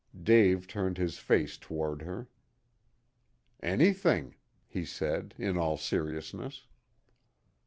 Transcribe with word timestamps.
Dave 0.23 0.65
turned 0.65 0.97
his 0.97 1.19
face 1.19 1.59
toward 1.59 2.01
her. 2.01 2.27
"Anything," 3.61 4.33
he 4.65 4.83
said, 4.83 5.35
in 5.37 5.59
all 5.59 5.77
seriousness. 5.77 6.65